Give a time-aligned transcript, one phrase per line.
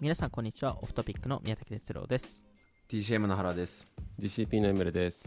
[0.00, 2.46] 皆さんこんにちは Off Topic の宮武徹郎です
[2.88, 3.86] TCM の原です。
[4.18, 5.22] GCP のエムレです。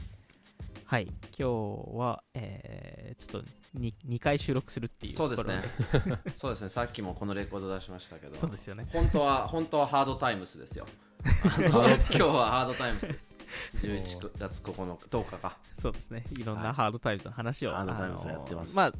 [0.85, 1.43] はい今日
[1.95, 3.47] は、えー、ちょっと
[3.79, 5.61] 2, 2回収録するっていうそうですね。
[6.35, 6.69] そうですね。
[6.69, 10.87] さっきもこのレコード出しましたけど、そうですよね本当は本当は Hard Times ですよ。
[11.23, 13.35] あの今日は Hard Times です。
[13.75, 15.57] 11月9日10日か。
[15.79, 18.93] そうですねいろんはない Hard Times の話を、 Hard Times あのやってますまあ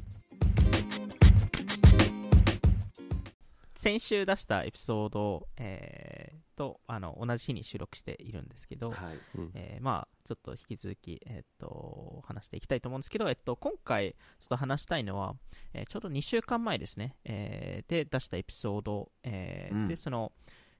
[3.84, 9.18] 先週出したエピソード、えーとあの同じ日に収録しているんですけど、はい。
[9.52, 15.34] えーまあちょっと引き続き、えっと話していきたいと思うんですけど、えっと、今回ちょっと話したいのは、
[15.74, 19.88] えーちょうど2週間前ですね、えーで出したエピソード、えーうん。
[19.88, 20.32] でその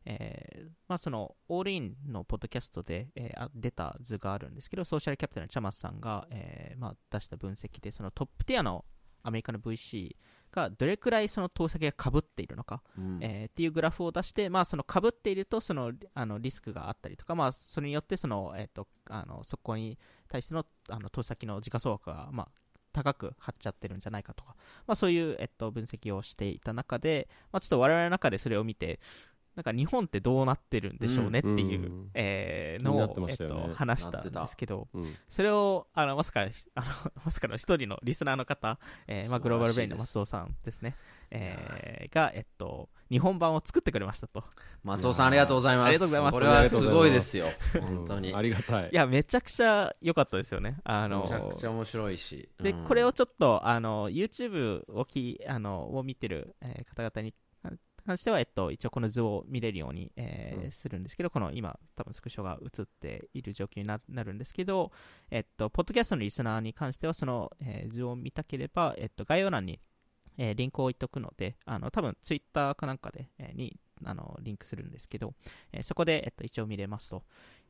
[0.07, 8.87] えーまあ、そのオールインのポッドキャストで、えーあ出た図があるんですけどソーシャルキャピタルのチャマスさんが、えーまあ、出した分析でそのトップティアの
[9.23, 10.15] アメリカの VC
[10.55, 13.19] がどれくらいその投資先がかぶっているのか、うん。
[13.21, 22.49] えーっていうグラフを出して、まあ、その被っているとそのあのリスクがあったりとか、まあ、それによってその、えー、とあのそこに対してのあの投資先の時価総額が、まあ、
[22.93, 24.55] 高く張っちゃってるんじゃないかとか、
[24.87, 29.01] まあ、そういう、えっと、分析をしていた中で、まあ、ちょっと我々の中でそれを見て
[29.57, 35.17] なんか日本ってどうなってるんでしょうねっていう、うんえーのを、えっと、話したんですけど、うん。
[35.29, 36.45] それをあのまさかあ
[36.81, 40.97] のまさかの一人のリスナーの方、えーまあ、グローバルブレインの松尾さんですね、
[41.31, 44.45] えーが、えっと、日本版を作ってくれましたと。
[44.83, 45.87] 松尾さんありがとうございます。
[45.87, 47.47] ありがとうございますこれはすごいですよ。
[47.81, 48.31] 本当に。
[48.31, 48.91] うんありがたい。
[48.93, 50.79] いや、めちゃくちゃ良かったですよね。
[50.85, 52.49] あのめちゃくちゃ面白いし。
[52.61, 57.35] で、うんこれをちょっと、あの、YouTube をき、あの、を見てる、えー方々に
[58.05, 64.93] 関しては、えっと、一応この図を見れるように、えーうんするんですけど、この今、多分スクショが映っている状況にななるんですけど、
[65.31, 69.81] えっと、ポッドキャストのリスナーに関しては、その、えー図を見たければ、えっと、概要欄に、
[70.39, 75.35] えーリンクを置いとくので、あの、多分 Twitter かなんかで、えーに、あの、リンクするんですけど、
[75.73, 77.25] えーそこで、えっと、一応見れますと。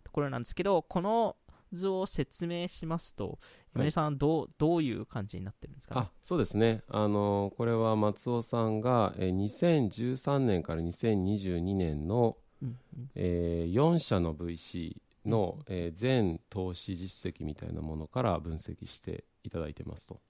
[0.05, 1.37] ところなんですけど、この
[1.75, 3.39] 図を説明しますと、
[3.75, 6.01] 山根さん、どう、どういう感じになってるんですか、ね？
[6.03, 13.11] あそうですね、あのこれは松尾さんが、えー2013年から2022年の、うんうん。
[13.15, 14.97] え4社の VC
[15.27, 20.21] の、えー全投資実績みたいなものから分析していただいてますと。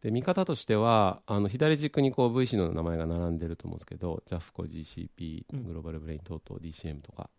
[0.00, 5.64] で見方としてはあの左軸にこう VC の名前が並んでると思うんですけど JAFCO、GCP、うん。
[5.64, 7.30] グローバルブレイン等々 DCM とか、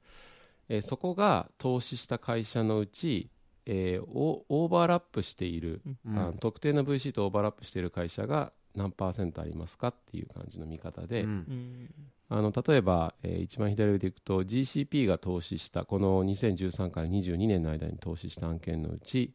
[0.69, 3.29] えーそこが投資した会社のうち、
[3.65, 6.17] えーオオーバーラップしているうん。
[6.17, 11.29] あの特定の VC とオーバーラップしている会社が何パーセントありますかっていう感じの見方で、うん。
[11.29, 11.89] うん。
[12.29, 19.33] あの例えば、えー一番左上でいくと GCP が投資したこの2013から22年の間に投資した案件のうち、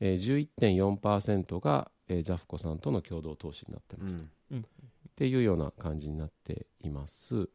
[0.00, 4.16] えー、11.4%が、えー、ジャフコさんとの共同投資になってます、
[4.52, 4.58] うん。
[4.58, 4.62] っ
[5.16, 7.48] ていうような感じになっています、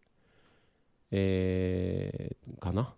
[1.12, 2.94] えーかな、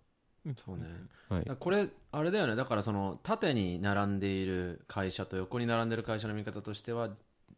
[0.56, 0.84] そうね。
[1.28, 1.56] はい。
[1.58, 2.54] これあれだよね。
[2.54, 7.10] だからその縦に並んでいる会社と横に並んでいる会社の見方としては、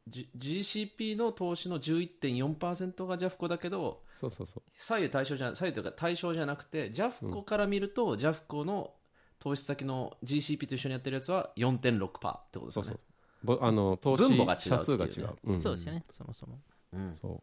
[0.09, 4.63] G、GCP の投資の11.4%がジャフコだけどそうそうそう。
[4.75, 8.95] 左右対称じゃ左右というか対象じゃなくてジャフコから見ると、ジャフコの
[9.39, 12.83] 投資先の GCP と一緒にやってるやつは4.6%ってことですよね。
[12.83, 13.01] そうそう。
[13.45, 14.79] ぼあの投資分母が違うっていうね。
[14.79, 15.61] 社数が違う、うん。
[15.61, 16.59] そうですよね、そもそも。
[16.93, 17.17] うん。
[17.17, 17.43] そ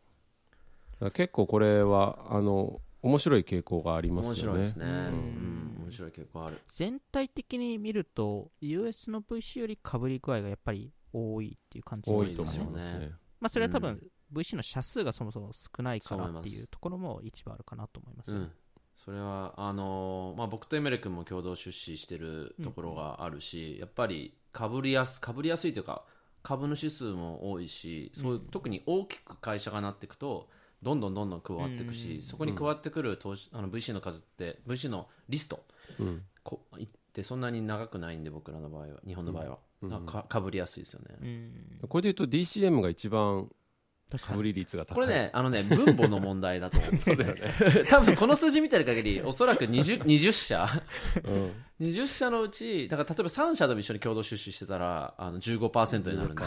[1.02, 1.12] う。
[1.12, 4.32] 結構これはあの面白い傾向がありますよね。
[4.32, 4.96] 面白いですね、ううん
[5.80, 6.60] ん面白い傾向ある。
[6.74, 12.50] 全体的に見ると、US の VC よりかぶり具合がやっぱり多いっていう感じ多ですかね。
[12.52, 12.74] いと思い。
[12.74, 13.12] ますね。
[13.40, 18.32] まあ、それは多分うん、VC の社数がそもそも少ないからっていうところも一部あるかなと思います。
[18.32, 18.52] うん、
[18.96, 26.04] それはあのーまあ、僕とエメレ君も共同出資してるところがあるし、やっぱりかぶりやすかぶりやすいというか
[26.42, 30.48] 株主数も多いしそういう特に大きく会社がなっていくと
[30.85, 32.22] どんどんどんどん加わっていくし、うん。
[32.22, 35.63] そこに加わってくる投資あの VC の数って VC のリスト
[36.00, 36.22] うん。
[36.44, 39.90] こいってそんなに長くないんで僕らの場合は日本の場合は、うん。
[39.90, 41.16] なんかかぶりやすいですよね。
[41.22, 41.88] うん。
[41.90, 43.49] これで言うと DCM が一番
[44.11, 44.96] 確かぶり率が高い。
[44.96, 46.91] これね、あのね、分母の問題だと思う。
[46.91, 47.34] んですよね。
[47.90, 50.70] 多分この数字見てる限り、おそらく 20, 20社、
[51.23, 51.52] うん
[51.82, 56.44] 20社のうち、だから例えば3社でも一緒に共同出資してたらあの15%になるんで、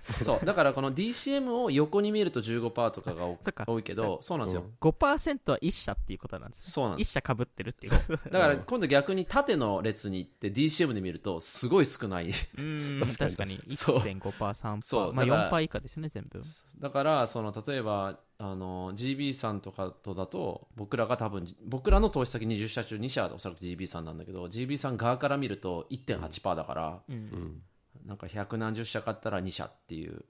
[0.00, 3.26] そうだからこの DCM を横に見ると15%とかが
[3.68, 4.64] 多いけど、そうなんですよ。
[4.80, 6.68] 5%は1社っていうことなんです。
[6.68, 7.12] 1そうなんです。
[7.12, 7.92] 社かぶってるっていう。
[7.92, 12.32] だから今度逆に縦の列に行って DCM で見るとすごい少ない。
[12.58, 13.62] うん、確かに確かに。
[13.70, 14.80] そう1.5%、3%。
[14.82, 16.42] そうまあだから4%以下ですね、全部。
[16.80, 27.12] だからその例えばあの GB さんとかとだと僕らが多分僕らの投資先20社中2社はおそらく GB さんなんだけど GB さん側から見ると1.8%だから、う。
[27.12, 27.62] うんん
[28.04, 30.24] なんか百何十社買ったら2社っていう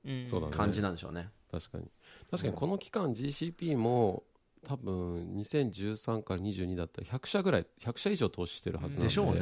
[0.51, 1.31] 感じなんでしょうね。
[1.51, 1.85] 確かに。
[2.31, 4.25] 確かにこの期間 GCP も
[4.67, 9.05] 多分2013から22だったら100社ぐらい100社以上投資してるはずなんで。
[9.05, 9.41] でしょうね、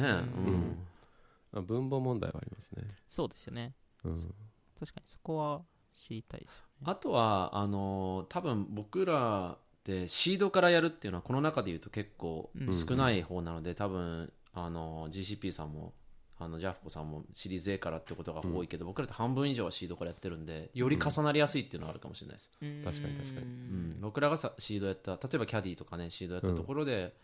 [1.54, 1.64] うん。
[1.64, 3.74] 分母問題はありますね、そうですよね。
[4.04, 4.34] うん。
[4.78, 5.62] 確かにそこは
[5.92, 15.92] 知りたいですあとはあの多分僕らでシードからやるっていうのはこの中でいうと結構うん少ない方なので、多分あの GCP さんも
[16.38, 23.46] あのジャフコさんもシリーズ A からってことが多いけど、僕らって半分以上はシードからやってるんでより重なりやすいっていうのはあるかもしれないです、確かに確かに。
[23.46, 23.98] うん。
[24.00, 27.14] 僕らがさシードやった例えばキャディとかねシードやったところで、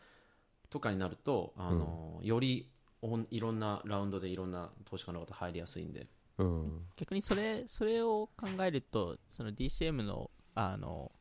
[0.69, 2.69] とかになるとあの、より
[3.01, 6.07] おいろんなラウンドでいろんな投資家の方入りやすいんで
[6.39, 6.87] うん。
[6.97, 11.13] 逆にそれそれを考えるとその DCM のあの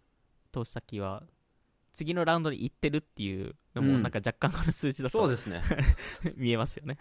[0.51, 1.23] 投資先は
[1.91, 4.03] 次のラウンドに行ってるっていうのもうん。
[4.03, 5.61] なんか若干この数字だとそうですね。
[6.35, 6.97] 見えますよね、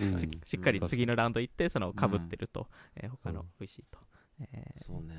[0.00, 0.18] うん。
[0.18, 3.98] ししっかり次のラウンド行ってその被ってると、えー他の VC と、
[4.40, 5.14] えーそうね。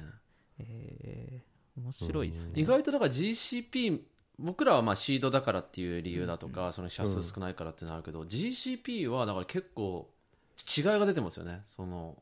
[0.58, 1.50] えー
[1.80, 4.02] 面白いですね、意外とだから GCP
[4.38, 10.10] 僕らはまあシードだからっていう理由だとか、その社数少ないからっていうのはあるけど、GCP はだから結構
[10.78, 11.64] 違いが出てますよね。
[11.68, 12.22] その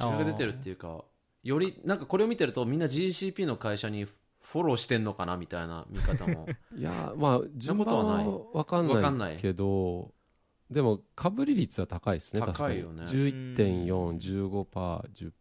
[0.00, 1.04] 違いが出てるっていうか
[1.42, 6.48] よりなんかこれを見てるとみんな GCP の会社にフォローしてんのかなみたいな見方も。
[6.76, 10.12] いやまあ順番ことはないは分かんわかんないけど
[10.70, 13.02] でもかぶり率は高いですね高いよね。
[13.04, 13.32] 確かに。
[13.86, 15.32] 11.415%10%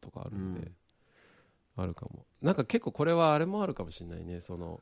[0.00, 0.74] とかあるんで、うん
[1.80, 2.26] あるかも。
[2.42, 4.40] なんか結構これはあれもあるかもしれないね。
[4.40, 4.80] その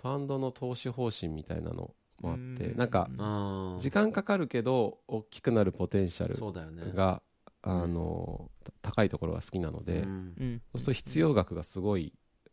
[0.00, 2.78] ファンドの投資方針みたいなのもあってうん。
[2.78, 3.78] なんかうん。
[3.78, 7.22] 時間かかるけど大きくなるポテンシャルが、
[7.62, 10.08] あのた高いところが好きなので、うん。
[10.08, 12.12] うんそうすると必要額がすごい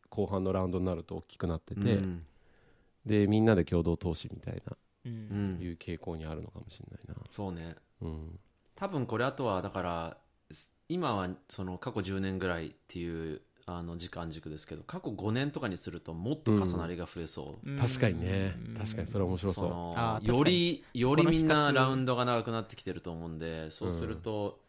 [0.09, 2.25] 後半のラウンドになると大きくなってて、うん。
[3.05, 4.75] でみんなで共同投資みたいな
[5.05, 5.59] ううん。
[5.59, 7.15] んいう傾向にあるのかもしれないな。
[7.29, 7.75] そうね。
[8.01, 8.39] うん。
[8.75, 10.17] 多分これあとはだから
[10.51, 17.77] す今はその過去10年ぐらいっていうあの時間軸ですけど過去5年とかにするともっと重なりが増えそう、うん。
[17.77, 18.75] 確かにね、うん。
[18.77, 20.27] 確かにそれは面白そう。
[20.27, 24.59] よりよりみんなラウンドが長くなってきてると思うんでそうすると、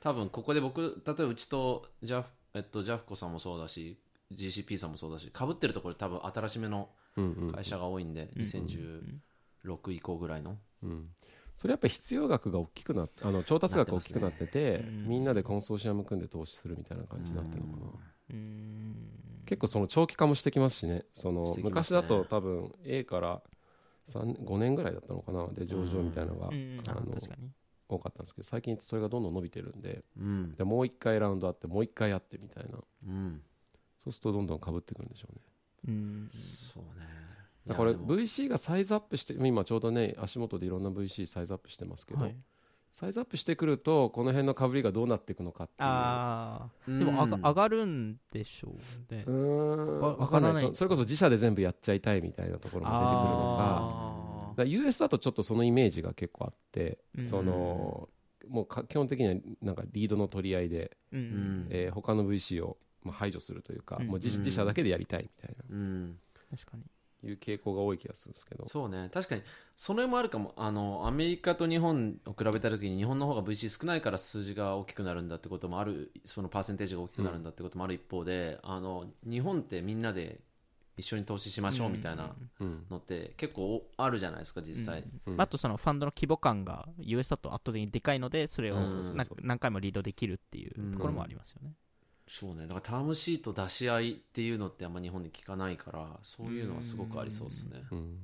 [0.00, 3.98] 多分ここで僕例えばうちとジャフ,、えっと、ジャフコさんもそうだし
[4.32, 11.08] GCP さんもそうだしかぶってるところ多分新しめのうんうん会社が多いんで、うん2016以降ぐらいの、うん。
[11.54, 14.84] それやっぱり必要額が大きくなってあの調達額が大きくなっててね。
[14.86, 15.08] うん。
[15.08, 17.86] みんなでコンソーシアム組んで投資するみたいな感じになってるのかな、
[18.30, 18.94] うん。
[19.46, 21.04] 結構その長期化もしてきますしね。
[21.14, 23.42] そのしてきます昔ねだと多分 A から
[24.06, 25.48] 3 5年ぐらいだったのかな。
[25.48, 26.80] で上場みたいなのが、うん。
[26.86, 27.50] ああの確かに
[27.88, 30.54] 多かったんですけど最近それがどんどん伸びてるんでうん。
[30.56, 32.78] でもう一回ラウンドあってもう一回やってみたいな。
[33.06, 33.40] うん、
[34.02, 35.40] そうするとどんどんかぶってくるんでしょうね。
[35.88, 36.30] うん。
[36.32, 37.06] そうね。
[37.66, 42.36] だから VC がサイズアップして今ちょうどね足元でいろんな VC サイズアップしてますけど、はい。
[42.94, 45.88] サイズアップしてくるとこの辺のかぶりがどうなっていくのかっていう。
[45.88, 46.98] ああうん。
[46.98, 48.74] でも上が上がるんでしょ
[49.10, 49.24] うね。
[49.26, 50.00] うーん。
[50.00, 50.66] わわかんないわからない。
[50.68, 54.07] そそれこそ自社で全部やっちゃいたいみたいなところも出てくるのかあ
[54.58, 57.24] だから US だとちょっとそのイメージが結構あって、うん。
[57.24, 58.08] その
[58.48, 61.66] もうか基本的にはなんかリードの取り合いで、ーううん。
[61.66, 64.06] んえー他の VC をまあ排除するというか、うん。
[64.08, 64.44] もう自うん。
[64.44, 66.18] 自社だけでやりたいみたいうん。
[66.50, 66.82] 確かに。
[66.82, 68.66] ないう傾向が多い気がするんですけど。
[68.66, 69.10] そうね。
[69.12, 69.42] 確かに。
[69.76, 70.54] それもあるかも。
[70.56, 80.40] あのアメリカと日本を比べた時に日本の方が VC 少ないから数字が大きくなるんだってこともあるそのパーセンテージが大きくなるんだってこともある一方で、あの日本ってみんなで
[80.98, 82.84] 一緒に投資しましょうみたいなうん。
[82.90, 85.40] のって結構あるじゃないですか実際、うん。
[85.40, 88.76] あとそのファンドの規模感が US だと圧倒的にでかいのでそれを
[89.42, 91.72] 何回もリードできるっていうところもありますよね。
[92.26, 92.62] そうね。
[92.62, 97.82] だからタームシート出し合いっていうのってあんま日本で聞かないからそういうのはすごくありそうですね。
[97.90, 98.18] うん。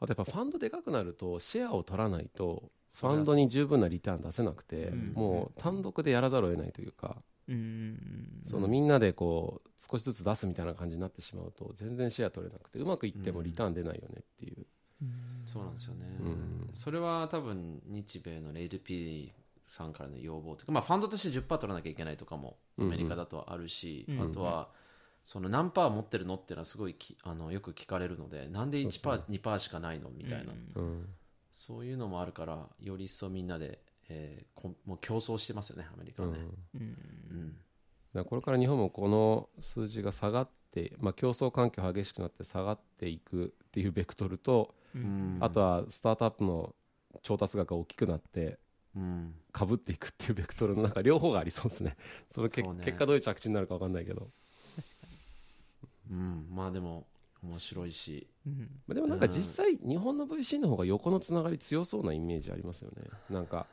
[0.00, 5.12] あとやっぱファンドでかくなるとシェアを取らないとファンドに十分なリターン出せなくて、うん。
[5.14, 7.16] もう単独でやらざるを得ないというか、
[7.48, 8.42] うん。
[8.44, 14.66] そのみんなでこう少しずつ出すみたいな感じになってしまうと全然シェア取れなくてうまくいってもリターン出ないよねっていう、
[15.44, 16.70] そうなんですよね、うん。
[16.74, 19.32] それは多分日米の LP
[19.66, 24.18] さんからの要望というか、まあ、ファンドとして10%取らなきゃいけないとかもアメリカだとあるし、うん。
[24.20, 24.68] うんあとは
[25.24, 31.08] その何パー持ってるのっていうのはすごいきあのよく聞かれるのでなんで1%、そう2%しかないのみたいな、うんうん。
[31.52, 36.38] そういうのもあるからより一層みんなで、えーもう競争してますよねアメリカはね、
[36.74, 36.80] うん。
[36.80, 36.84] う
[37.34, 37.48] ん。
[37.48, 45.38] だからこれから日本もこの数字が下がって、まあ、競争環境激しくなって下がっていくっていうベクトルと、うん。
[45.40, 46.74] あとはスタートアップの
[47.22, 48.58] 調達額が大きくなって
[48.96, 49.34] うん。
[49.52, 51.96] かぶっていくっていうベクトルのなんか両方がありそうですね。
[52.30, 52.68] そのけね。
[52.84, 54.30] 結果どういう着地になるか分かんないけど、
[56.10, 57.06] うん、まあでも
[57.42, 58.26] 面白いし。
[58.46, 58.80] うん。
[58.86, 63.04] まあ、でもなんか実際日本の VC の方が横のつながり強そうなイメージありますよね。
[63.28, 63.66] なんか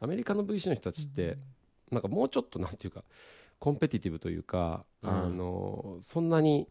[0.00, 1.38] アメリカの VC の人たちって
[1.90, 3.04] なんかもうちょっとなんていうか
[3.58, 5.10] コンペティティブというか、うん。
[5.10, 6.66] あのそんなに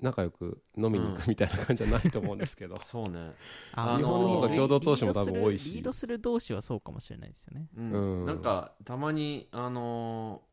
[0.00, 3.34] 仲良く飲みに行くみたいな感じじゃないと思うんですけど、 そうね。
[3.74, 5.70] あ日本の方が共同投資も多分多いし。
[5.72, 7.68] リードする同士はそうかもしれないですよね。
[7.76, 7.92] うん。
[7.92, 8.26] うん。
[8.26, 10.50] なんかたまにあのー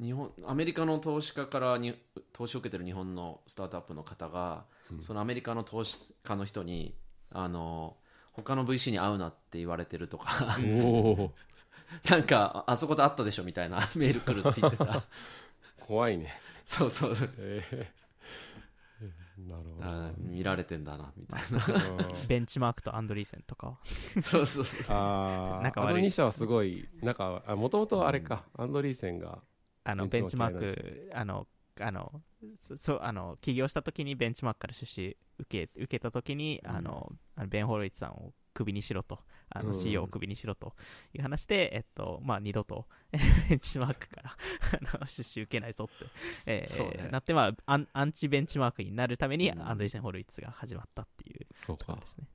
[0.00, 1.92] 日本アメリカの投資家からに
[2.32, 4.64] 投資を受けてる日本のスタートアップの方が、
[5.00, 6.94] そのアメリカの投資家の人に
[7.30, 8.08] あのー
[8.42, 10.56] 他の VC に会うなって言われてるとか
[12.10, 15.04] なんかああそこで会ったでしょみたいな メール来るって言ってた。
[15.86, 16.40] 怖いね。
[16.64, 17.14] そうそう。
[17.38, 17.98] えー。
[19.48, 19.86] なるほど。
[19.86, 21.42] あ見られてんだなみたい
[22.26, 23.78] ベンチマークとアンドリーセンとか。
[24.20, 26.04] そうそうそうあああの仲悪い。
[26.04, 29.42] 2社はすごい仲もともとあれか、アンドリーセンが
[29.84, 31.46] あのベンチマークク、あの、
[31.80, 32.22] あの、
[32.58, 39.74] そそうあの起業した時にベンチマークから出資受け受けた時に、あのあのベン・ホロイツさんをクビにしろと、あのうん。
[39.74, 40.74] CEO をクビにしろと
[41.14, 42.86] いう話で、えっとまあ、二度と
[43.48, 44.36] ベンチマークから
[44.90, 46.06] あの出資受けないぞって、
[46.46, 47.08] えーね。
[47.12, 49.62] なって、まあアン、アンチ Benchmark になるために、うん。
[49.62, 51.86] Andreessen Horowitz が始まったっていうそうか。
[51.86, 52.26] ところですね。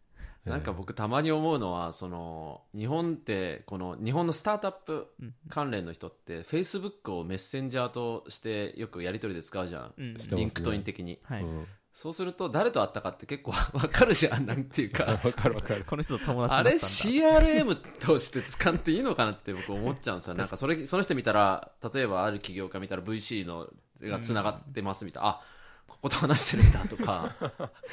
[0.45, 5.35] なんか僕たまに思うのはその日本ってこの日本のスタートアップうん。
[5.49, 10.13] 関連の人って Facebook をメッセンジャーとしてよくやり取りで使うじゃん、うん。
[10.13, 11.19] LinkedIn 的に。
[11.23, 11.43] はい。
[11.43, 15.03] うんそうすると誰と会ったかって結構 わかるじゃんなんていうか。
[15.03, 15.85] わかるわかる。
[15.85, 20.33] この人と友達あれ CRM として使っていいのかなって僕思っちゃうんですよ。
[20.33, 23.69] なんかそれその人見たら例えばある起業家見たら VC の
[24.01, 25.41] がつながってますみたいな、あ
[25.87, 27.35] ここと話してるんだとか。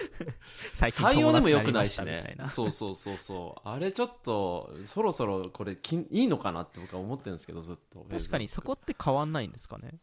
[0.76, 2.02] 採用でもよくないし。
[2.02, 2.38] ね。
[2.49, 3.69] そうそうそうそう。
[3.69, 8.07] あれちょっとそろそろこれきんいいのかなって僕は思ってるんですけどずっと。
[8.11, 9.99] 確かにそこって変わんないんですかね。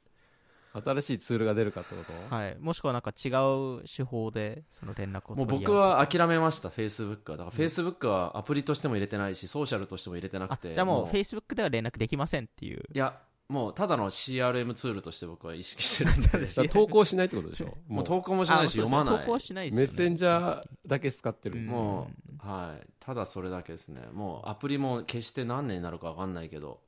[0.82, 7.38] 新しいツールが出るかってこと、はい、もしくはなんか違う手法でその連絡をもう取り合僕は諦めました、Facebook は。
[7.38, 10.74] だから Facebook はアプリとしても入れてないし、ソーシャルとしても入れてなあくて。
[10.74, 13.20] じゃあもうい Facebook では連絡できませんっていうや、
[13.50, 16.68] もうただの CRM ツールとして僕は意識してるんで。
[16.68, 17.78] 投稿しないってことでしょ？
[17.88, 19.26] もう投稿もしないし、あ読まない。
[19.26, 22.10] 投稿しないですよねメッセンジャーだけ使ってる、うんも
[22.44, 22.88] う、はい。
[23.00, 24.02] ただそれだけですね。
[24.12, 26.82] もうアプリも消して何年になるか分かんないけど、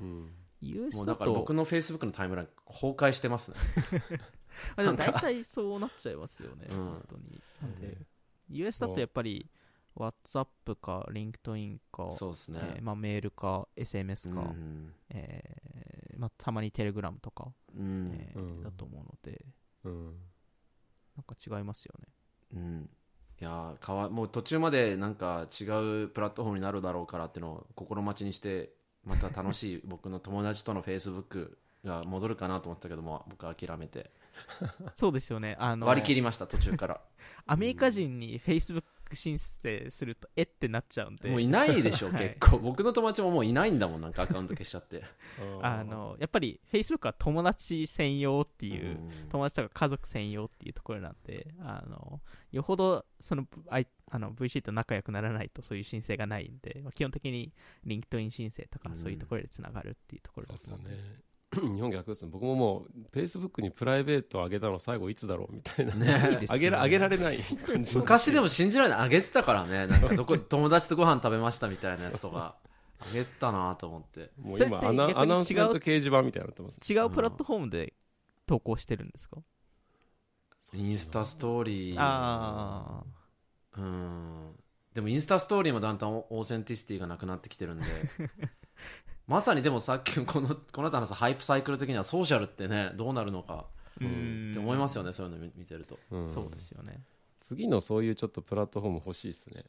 [0.00, 0.30] うん、
[0.70, 3.56] US もうだとだから僕の Facebook のタイムライン崩壊してますね。
[4.76, 6.76] あでも大体そうなっちゃいますよね、うん。
[6.76, 7.42] 本当に。
[7.60, 7.98] なんで
[8.48, 9.50] US だとやっぱり
[9.96, 10.46] WhatsApp
[10.80, 12.60] か LinkedIn か、そうですね。
[12.62, 14.94] えーまあ、メールか SMS か、うん。
[15.10, 18.12] えーまあ、たまに Telegram とか、うん。
[18.14, 18.62] えーうん。
[18.62, 19.44] だと思うので
[19.86, 20.04] うん、
[21.16, 22.08] なんか違いますよね。
[22.54, 22.90] うん、
[23.40, 25.64] いやーかわもう途中までなんか違
[26.04, 28.72] うプラットフォームになるだろうからっていうのを心待ちにして
[29.06, 34.10] また楽しい僕の友達とのフェイスブックが戻るかなと思ったけども僕は諦めて。
[34.94, 35.56] そうですよね。
[35.58, 37.00] あの割り切りました途中から。
[37.46, 38.82] アメリカ人に Facebook
[39.14, 41.30] 申請するとえってなっちゃうんで。
[41.30, 42.36] もういないでしょ はい。
[42.36, 42.58] 結構。
[42.58, 45.02] 僕の友達ももういないんだもんなんか アカウント消しちゃって。
[45.62, 49.28] あのやっぱり Facebook は友達専用っていう、うん。
[49.28, 52.20] 友達とか家族専用っていうところなんであの
[52.52, 57.52] よほどそのあいあの VC と仲良くならないとそういう申請がないんで、まあ基本的に
[57.86, 62.30] LinkedIn 申請とかうんそういうところでつながるっていうところだそうと思ですようんで、ね日本逆ですね。
[62.30, 67.96] 僕ももう Facebook にプライベート上げたの最後いつだろうみたいな、ね上げら上げられない感じ。
[67.98, 68.98] 昔でも信じられない。
[69.00, 72.56] あげてたからねなんかどこ友達とご飯食べましたみたいなやつとか。
[72.98, 74.30] あげたなと思って。
[74.38, 76.92] もう今アナアナウンスメント掲示板みたいになってます。
[76.92, 77.94] 違うプラットフォームで
[78.46, 79.36] 投稿してるんですか、
[80.72, 81.96] インスタストーリー。
[81.98, 83.04] あ
[83.76, 84.56] うん。
[84.94, 87.84] でもインスタストーリーもだんだん authenticity がなくなってきてるんで
[89.26, 93.66] まさにでもさっきこのこの 後話したハイプサイクル的にはソーシャルってねどうなるのか。
[93.66, 94.50] あうん。
[94.50, 95.98] って思いますよねそういうの見見てると。
[96.10, 96.28] うん。
[96.28, 97.02] そうですよね。
[97.40, 99.64] 次のそういうちょっとプラットフォーム欲しいですね。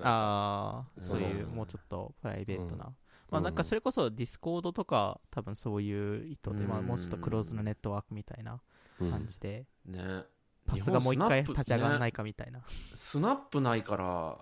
[0.00, 2.96] ああそういううんもうちょっとプライベートな、うん。
[3.30, 8.60] まあなんかそれこそ Discord とか多分そういう意図で、まあ、うんもうちょっとクローズのネットワークみたいな
[9.00, 9.10] うん。
[9.10, 10.24] 感じで、ね。
[10.64, 12.62] Path がもう一回立ち上がらないかみたいな、
[12.94, 14.38] Snap ないから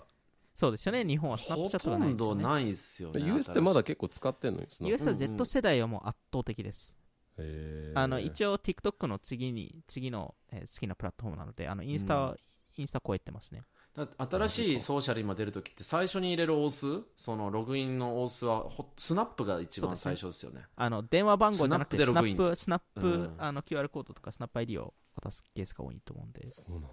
[0.60, 1.06] そうですよね。
[1.06, 2.34] 日本はスナッほプチャットとかないですよね。
[2.34, 6.92] んどないっすよね US ってまだ結構使ってんのに US は Z 世代はもう圧倒的です、
[7.38, 7.98] へー。
[7.98, 12.36] あの一応 TikTok の次に次の、えー好きなプラットフォームなのであのインスタは、うん。
[12.76, 13.62] インスタ超えてますね。
[13.94, 20.66] だ新しいソーシャル今出るときって最初に入れるオースそのログインのオースは Snap が一番最初ですよね。
[20.76, 23.34] あの電話番号じゃなくて Snap でログインップスナップ、うん。
[23.38, 26.42] あの QR コードとかスナップ ID を渡すケースが多いと思うんで。
[26.42, 26.88] やっそうなんだ。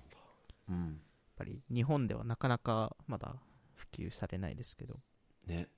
[0.70, 1.02] うん。
[1.38, 3.36] ぱり日本ではなかなかまだ
[3.78, 5.00] 普及されないですけど。
[5.46, 5.70] ね。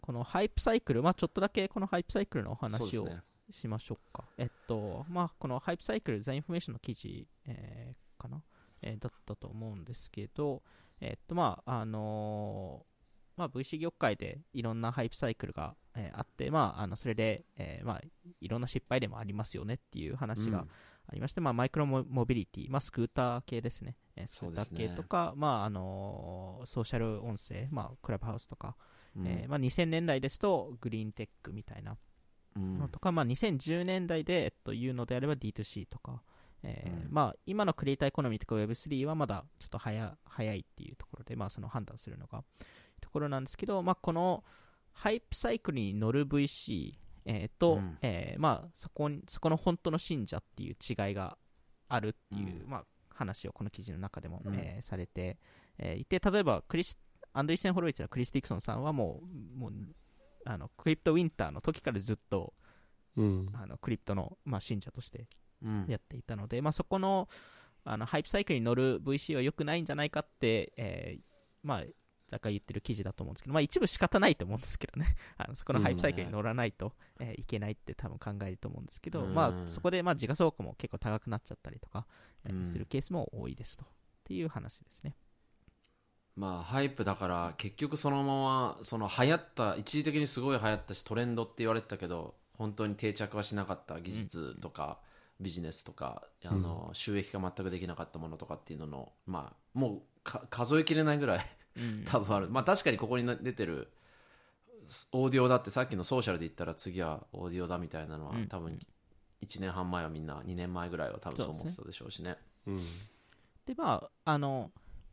[0.00, 3.08] このハイプサイクル、まあ、ちょっとだけこのハイプサイクルのお話を
[3.50, 4.24] しましょうか。
[4.36, 8.42] えっと、まあ、このハイプサイクル、ザ・インフォメーションの記事、えーかな、
[8.82, 10.62] えーだったと思うんですけど、
[11.00, 12.91] えっと、まあ、あのー
[13.36, 18.00] まあ、VC 業界でいろんなハイプサイクルが、えーあって、まあ、あのそれで、えーまあ、
[18.40, 20.66] いろんな失敗でもありますよねっていう話が
[21.06, 28.76] ありまして、まあ、マイクロモモビリティ、まあ、スクーター系ですね、えースクーター系とか、まああのーソーシャル音声、まあ、クラブハウスとか、
[29.16, 29.26] うん。
[29.26, 31.96] えーまあ、2000年代ですとグリーンテックみたいな
[32.56, 32.78] うん。
[32.78, 36.22] のとか、まあ、2010年代で、えっと、いうのであれば D2C とか、
[36.62, 37.12] えーうん。
[37.12, 42.44] まあ、今のクリエイターエコノミーとか Web3 はまだちょっと早早いっていうところで、まあ、その判断するのが
[43.02, 44.42] ところなんですけど、まあ、この
[44.92, 46.94] ハイプサイクルに乗る VC、
[47.26, 47.98] えーと、うん。
[48.00, 51.36] えーまあ、そこにそこの本当の信者っていう違いが
[51.88, 52.70] あるっていう、うん。
[52.70, 54.54] まあ、話をこの記事の中でも、うん。
[54.54, 55.38] えーされて、
[55.78, 56.98] えーいて例えばクリス
[57.32, 59.20] アンドリーセン・ホロウィッツのクリス・ディクソンさんはも
[59.54, 59.72] うもう
[60.44, 62.52] あのクリプトウィンターの時からずっと
[63.16, 63.50] うん。
[63.54, 65.28] あのクリプトの、まあ、信者として
[65.62, 65.86] うん。
[65.88, 67.28] やっていたので、まあ、そこの
[67.84, 71.22] あのハイプサイクルに乗る VC は良くないんじゃないかって、えー
[71.62, 71.82] まあ、
[72.32, 79.34] 若干言ってる記事だと思うんですけど、まあ、一部仕方ないと思うんですけどね、 あのそこのハイプサイクルに乗らないと、えーいけないって多分考えると思うんですけど、うん。
[79.34, 82.06] まあ、そこでまあ時価総額も結構高くなっちゃったりとか、
[82.44, 82.66] えーうん。
[82.66, 83.84] するケースも多いですと。
[83.84, 83.88] っ
[84.24, 85.16] ていう話ですね。
[86.36, 94.98] まあハイプだから結局そのままその流行った一時的にすごい流行ったしトレンドって言われてたけど本当に定着はしなかった技術とか
[95.40, 101.44] ビジネスとか、あの収益が全くできなかったものとかっていうののまあもうか数えきれないぐらいうん
[102.06, 102.48] 多分ある。
[102.48, 103.90] まあ確かにここにな出てる
[105.12, 108.48] オーディオだってさっきのソーシャルで言ったら次はオーディオだみたいなのはうん。
[108.48, 108.78] 多分
[109.42, 112.36] 1年半前はみんな2年前ぐらいは多分そう思ってたでしょうしね。
[112.66, 112.84] うん。
[113.66, 114.70] でまああの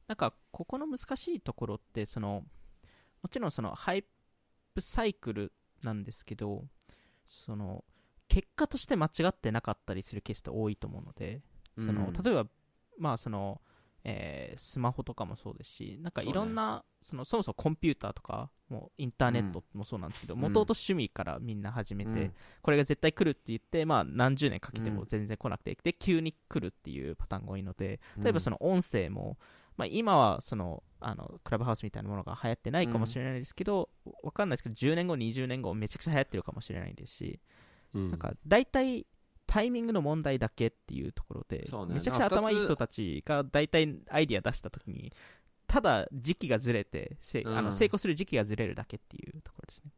[0.08, 2.44] なんかここの難しいところってその
[3.22, 4.04] もちろんそのハイ
[4.74, 5.52] プサイクル
[5.84, 6.66] なんですけど
[7.26, 7.84] その
[8.28, 11.42] 結果として間違ってなかったりするケースって多いと思うので
[11.78, 12.14] その、うん。
[12.14, 12.48] 例えば
[13.00, 13.62] まあその、
[14.04, 22.34] えースマホとかもそうですしなんかいろんなそ、のそもそもコンピューターとかもうインターネットもそうなんですけどうんもともと趣味からみんな始めて、うん。
[22.62, 24.96] これが絶対来るって言って、まあ、何十年かけてうん。
[24.96, 28.24] も全然来なくて、で急に来るっていうパターンが多いのでうん。
[28.24, 29.38] 例えばその音声も、
[29.78, 33.90] まあ、今はそのあのクラブハウスみたいなものが流行ってないかもしれないですけど、
[34.24, 37.40] わかんないですけど10年後20年後めちゃくちゃ流行ってるかもしれないですし、
[37.94, 38.12] うん。
[38.12, 39.08] なんか大体
[39.50, 41.96] タイミングの問題だけっていうところで、そうね。
[41.96, 45.12] めちゃくちゃ頭いい人たちが大体アイディア出した時に
[45.66, 47.66] ただ時期がずれてせ、あうん。
[47.66, 49.92] の成功する時期がずれるだけっていうところですね。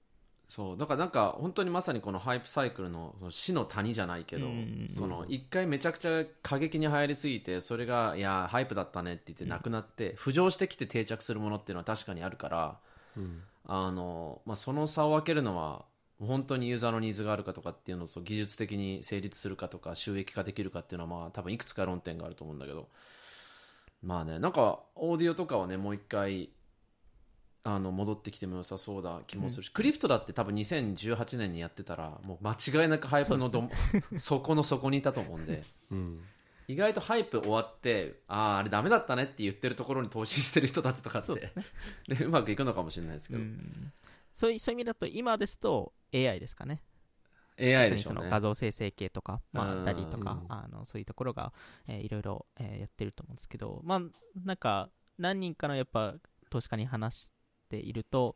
[0.47, 0.77] そう。
[0.77, 12.77] だからなんか本当にまさにこのハイプサイクルのその死の谷じゃないけど、うんその一回めちゃくちゃ過激に流行りすぎてそれがいやハイプだったねって言ってなくなって、浮上してきて定着するものっていうのは確かにあるから
[13.17, 13.41] うん。
[13.65, 15.85] あの、まあ、その差を分けるのは
[16.25, 22.88] 本当にユーザーのニーズがあるかとかっていうのと技術的に成立するかとか収益化できるかっていうのはまあ多分いくつか論点があると思うんだけど。
[24.03, 26.49] まあねなんかオーディオとかはねもう一回
[27.63, 32.53] あの戻ってきても良さそうだ気もするし、 crypto だって多分2018年にやってたらもう間
[32.84, 33.69] 違いなくハイプのど、
[34.17, 35.62] 底の底にいたと思うんで。
[35.91, 36.23] うん。
[36.67, 41.51] 意外とハイプ終わってあああれダメだったねって言ってるところに投資してる人たちとかってそうね。
[42.07, 43.91] でうまくいくのかもしれないですけど、うん。
[44.34, 46.82] そういうそういう意味だと今ですと AI ですかね。
[47.60, 51.54] AI でしょうの画像生成系とか、まあ、うん DALL-E とか、うんあのそういうところが、
[51.88, 54.02] えーいろいろ、えーやってると思うんですけど、まあ、
[54.43, 56.15] なんか何人かのやっぱ
[56.50, 57.32] 投資家に話し
[57.69, 58.36] ていると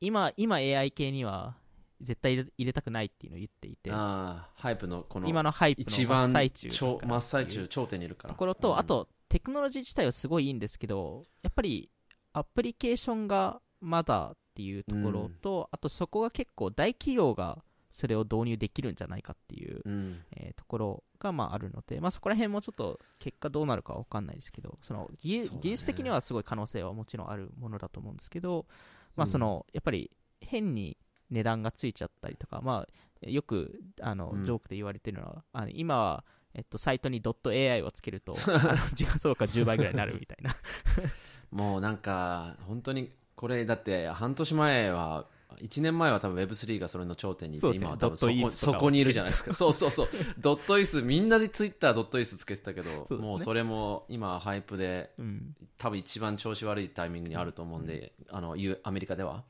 [0.00, 1.56] 今今 AI 系には
[2.00, 8.34] 絶対入れ入れたくないっていうのを言っていてああハイプのこの今のハイプの真一番っ最中真っ最中頂点にいるから。
[8.34, 8.78] ところと、うん。
[8.78, 11.90] あとテクノロジー自体はすごいいいんですけどやっぱり
[12.32, 20.22] アプリケーションがまだっていうところと、あとそこが結構大企業がそれを導入できるんじゃないかっていう、うん。
[20.32, 25.48] えーところがまああるので、まあ、そこら辺もちょっと結果どうなるかわかんないですけどその技ね。
[25.60, 28.66] 技術的にはすごい可能性はもちろんあるものだと思うんですけど、
[29.14, 30.96] まあ、そのやっぱり変に
[31.30, 32.86] 値段がついちゃったりとか、ま
[33.24, 34.44] あ、よくあのうん。
[34.44, 38.34] ジョークで言われてるのは、あの今は、えっと、サイトに .ai をつけると
[38.94, 40.54] 時価総額が10倍ぐらいになるみたいな。
[41.50, 45.26] もうなんか本当にこれだって半年前は
[45.60, 49.52] 1年前は多分 Web3 がそれの頂点にいて、今は多分そこそこにいるじゃないですか。
[49.54, 50.08] そうそうそう。
[50.38, 55.54] ドットイースみんなでツイッタードットイースつけてたけどもうそれも今はハイプでうん。
[55.78, 59.44] 多分一番調子悪いタイミングにあると思うんで、あのいうアメリカでは。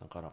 [0.00, 0.32] だから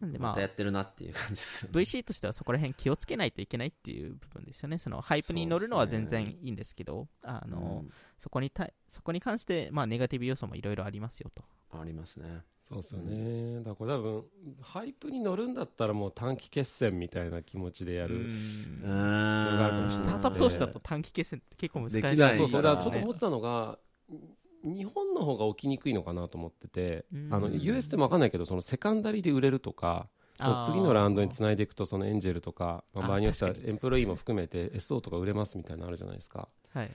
[0.00, 1.80] なんでまあまたやってるなっていう感じですよね。
[1.80, 4.78] VC としてはそこら辺気をつけないといけないっていう部分ですよね。
[4.78, 7.84] そのハイプに乗るのは全然いいんですけどあの、
[8.18, 11.42] そこにたそこに関して、まあ、ネガティブ要素もいろいろありますよと。
[11.72, 12.42] うんありますね。
[12.68, 14.24] そうですよね、だからこれ多分
[14.60, 18.86] ハイプに乗るんだったらもう短期決戦みたいな気持ちでやる、ううんー。
[18.86, 20.08] んがあるかもしれない。
[20.08, 22.36] スタートアップ投資だと短期決戦って結構難しいできない。
[22.36, 23.78] そうそうだからちょっとね思ってたのが
[24.64, 27.28] 日本の方が起きにくいのかなと思ってて、うん。
[27.34, 30.08] あの US でも分かんないけどそのセカンダリーで売れるとか
[30.66, 36.48] 次のラウンドにつないでいくとそのエンジェルとか、まあ、あ場合によっては employee も含めて SO とか売れますみたいなのあるじゃないですか。
[36.72, 36.90] はい。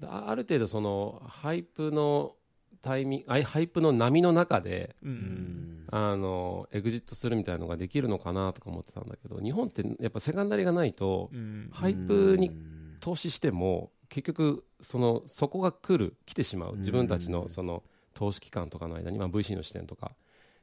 [0.00, 2.34] であある程度そのハイプの
[2.82, 5.14] タイミングあいハイプの波の中でううん。
[5.14, 11.68] んあのエグジットするみたいなのができるのかなとか思ってたんだけど日本ってやっぱセカンダリーがないとうん。
[11.72, 16.72] ハイプにうん投資しても結局そのそこが来る来てしまう。
[16.72, 16.78] うん。
[16.80, 17.82] 自分たちのその
[18.14, 20.12] 投資期間とかの間に、まあ、VC の視点とか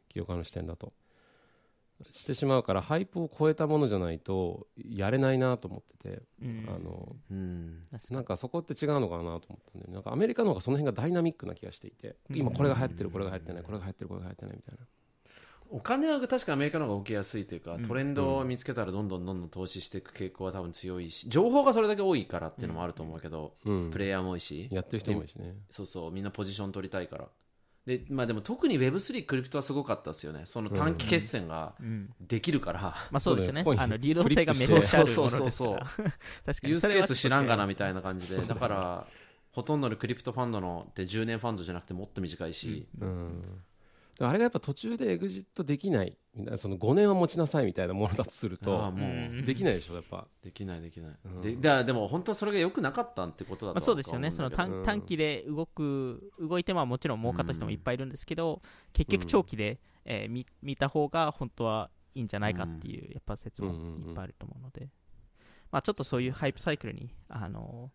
[0.09, 0.93] 起業家の視点だと。
[2.11, 6.65] してしまうからハイプを超えたものじゃないとやれないなと思ってて、うん。
[6.67, 7.15] あの
[8.11, 12.15] なんかそこって違うのかなと思ったんでなんかアメリカの方がその辺がダイナミックな気がしていて。
[12.29, 14.85] 今これが流行ってるこれが流行ってないこれが流行ってるこれが流行ってないみたいな
[15.75, 23.89] お金は確かアメリカの方が起きやすいというか、うんトレンドを見つけたらどんどんどんどん投資していく傾向は多分強いし情報がそれだけ多いからっていうのもあると思うけど、うん。
[23.89, 25.55] プレイヤーも多いしやってる人も多いしね。
[25.71, 27.27] そうそうみんなポジション取りたいから。
[27.87, 30.43] で,、まあ、でも特に Web3 クリプトはすごかったですよね。
[30.45, 32.09] その短期決戦がうん。
[32.21, 33.65] できるから、まあそうですよね。
[33.65, 35.77] あの流動性がめちゃくちゃあるそうそうからそう。
[35.81, 36.07] 確か
[36.67, 36.69] に。
[36.69, 38.37] ユースケース知らんがなみいたいな感じで。
[38.37, 39.07] だから
[39.51, 43.41] ほとんどのクリプトファンドのって10年ファンドじゃなくてもっと短いし、うん
[44.19, 46.15] あれがやっぱ途中でエグジットできない
[46.57, 50.27] その5年は持ちなさいみたいなものだとするああとできないでしょやっぱ。
[50.43, 51.41] できないできない、うん。
[51.41, 58.61] でだでも本当はそれが良くなかったってことだとまあ、そうですよね、その短短期で動く、動いてはもちろん儲かった人もいっぱいいるんですけど、
[58.93, 64.89] 結局、長期で、えー見見た方が本当はいいんじゃないかっていう、やっぱ説もいっぱいあると思うので、
[65.71, 67.91] まあ、ちょっとそういうハイプサイクルに、あの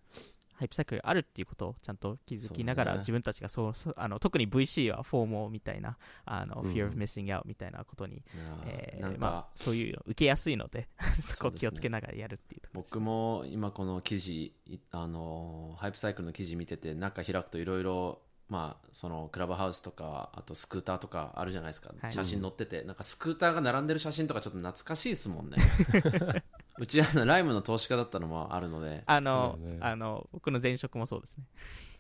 [0.59, 6.73] ハイプサイクルあるっていうことをちゃんと気づきながら、自分たちがそうそうあの特に VC はフォーモみたいな、あのうん。
[6.73, 8.23] fear of missing out みたいなことに、
[8.67, 10.89] えーまあ、そういうの受けやすいので、
[11.23, 12.83] そこ気をつけながらやるっていうところ。
[12.83, 22.13] です僕も今この記事いあのハイプサイクルの記事見てて中開くといろいろまあそのクラブハウスとかあとスクーターとかあるじゃないですか、はい。
[22.13, 25.57] 写真載っててなんかスクーターが並んでる写真とかちょっと懐かしいですもんね
[26.79, 29.03] うちあのライムの投資家だったのもあるので。
[29.07, 29.79] あの、ね。
[29.81, 31.45] あの僕の前職もそうですね。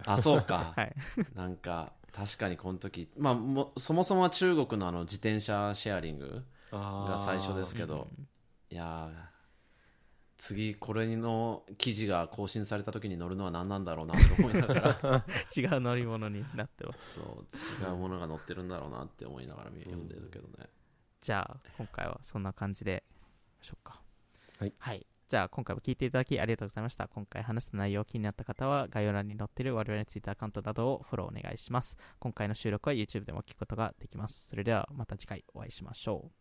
[0.04, 0.94] あそうか、 はい。
[1.34, 8.08] なんか確かにこの時まあもそもそもは中国のあの自転車シェアリングが最初ですけど。
[8.70, 9.28] いやー
[10.38, 15.24] 次これの記事が更新された時に乗るのは何なんだろうなと思いながら。
[15.56, 17.14] 違う乗り物になってます。
[17.14, 20.68] そう違うものが載ってるんだろうなって思いながら読んでるけどね、
[21.20, 23.02] じゃあ、今回はそんな感じで、
[23.60, 24.00] しょうか。
[24.78, 25.06] はい。
[25.28, 27.06] じゃあ、今回も聞いていただきありがとうございました。
[27.06, 31.98] 今回話した内容気になった方は、概要欄に載っている我々の Twitter アカウントなどをフォローお願いします。
[32.18, 34.48] 今回の収録は YouTube でも聞くことができます。
[34.48, 36.37] それではまた次回お会いしましょう。